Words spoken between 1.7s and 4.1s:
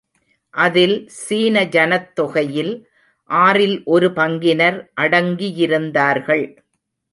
ஜனத்தொகையில் ஆறில் ஒரு